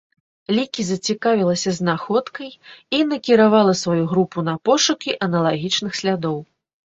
Лікі 0.57 0.81
зацікавілася 0.85 1.73
знаходкай 1.79 2.51
і 2.99 3.03
накіравала 3.11 3.73
сваю 3.83 4.05
групу 4.15 4.37
на 4.49 4.55
пошукі 4.69 5.11
аналагічных 5.27 5.91
слядоў. 6.03 6.37